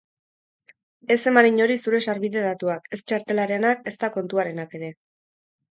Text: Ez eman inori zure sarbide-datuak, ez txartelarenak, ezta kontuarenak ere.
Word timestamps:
Ez 1.15 1.17
eman 1.33 1.49
inori 1.49 1.77
zure 1.87 2.01
sarbide-datuak, 2.07 2.91
ez 2.97 3.01
txartelarenak, 3.05 3.87
ezta 3.95 4.15
kontuarenak 4.19 4.77
ere. 4.81 4.93